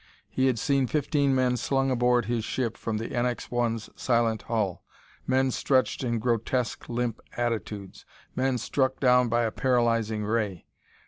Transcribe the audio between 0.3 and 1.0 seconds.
He had seen